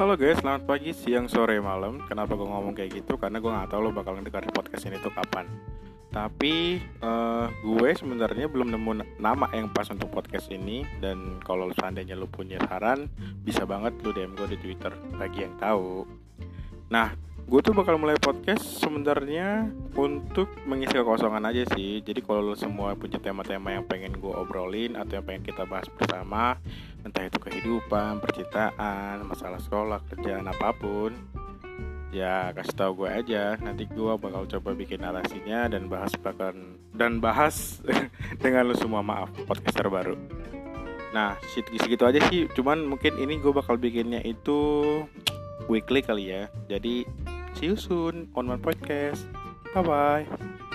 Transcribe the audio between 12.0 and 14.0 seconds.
lo punya saran, bisa banget